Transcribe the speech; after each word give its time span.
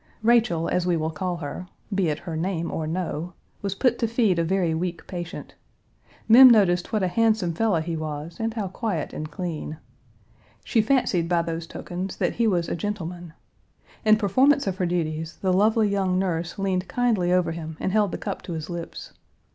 Rachel, 0.23 0.67
as 0.67 0.87
we 0.87 0.97
will 0.97 1.11
call 1.11 1.37
her 1.37 1.67
(be 1.93 2.07
it 2.09 2.17
her 2.17 2.35
name 2.35 2.71
or 2.71 2.87
no), 2.87 3.33
was 3.61 3.75
put 3.75 3.99
to 3.99 4.07
feed 4.07 4.39
a 4.39 4.43
very 4.43 4.73
weak 4.73 5.05
patient. 5.05 5.53
Mem 6.27 6.49
noticed 6.49 6.91
what 6.91 7.03
a 7.03 7.07
handsome 7.07 7.53
fellow 7.53 7.79
he 7.81 7.95
was 7.95 8.37
and 8.39 8.55
how 8.55 8.67
quiet 8.67 9.13
and 9.13 9.29
clean. 9.29 9.77
She 10.63 10.81
fancied 10.81 11.29
by 11.29 11.43
those 11.43 11.67
tokens 11.67 12.17
that 12.17 12.33
he 12.37 12.47
was 12.47 12.67
a 12.67 12.75
gentleman. 12.75 13.33
In 14.03 14.15
performance 14.17 14.65
of 14.65 14.77
her 14.77 14.87
duties, 14.87 15.37
the 15.43 15.53
lovely 15.53 15.87
young 15.89 16.17
nurse 16.17 16.57
leaned 16.57 16.87
kindly 16.87 17.31
over 17.31 17.51
him 17.51 17.77
and 17.79 17.91
held 17.91 18.11
the 18.11 18.17
cup 18.17 18.41
to 18.41 18.53
his 18.53 18.71
lips. 18.71 19.13